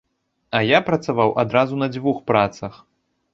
[0.59, 2.81] А я працаваў адразу на дзвюх працах.